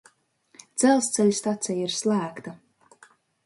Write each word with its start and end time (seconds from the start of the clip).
Dzelzceļa 0.83 1.37
stacija 1.41 1.85
ir 1.89 1.95
slēgta. 1.99 2.59